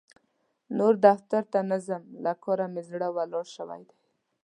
نور 0.77 0.93
دفتر 1.07 1.43
ته 1.51 1.59
نه 1.69 1.77
ځم؛ 1.85 2.03
له 2.23 2.31
کار 2.43 2.59
مې 2.73 2.81
زړه 2.89 3.07
ولاړ 3.15 3.45
شوی 3.55 3.81
دی. 3.89 3.97